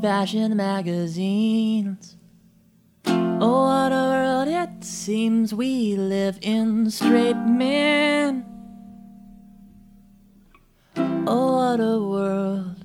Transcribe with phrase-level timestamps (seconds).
[0.00, 2.16] fashion magazines.
[3.06, 8.44] Oh, what a world it seems we live in, straight men.
[11.26, 12.76] Oh, what a world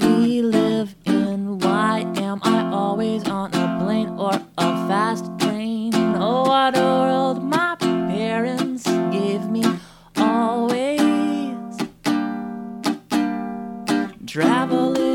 [0.00, 1.58] we live in.
[1.58, 5.94] Why am I always on a plane or a fast train?
[6.16, 9.64] Oh, what a world my parents gave me.
[10.16, 10.98] Always
[14.26, 15.07] traveling,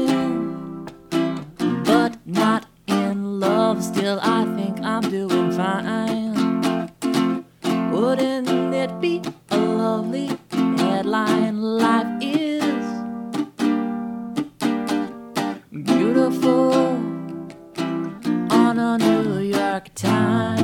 [3.73, 3.84] love.
[3.84, 6.91] Still, I think I'm doing fine.
[7.91, 11.62] Wouldn't it be a lovely headline?
[11.62, 12.86] Life is
[15.72, 16.73] beautiful
[18.52, 20.62] on a New York Times.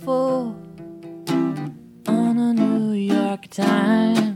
[0.00, 0.56] Beautiful
[2.06, 4.29] on a New York Times.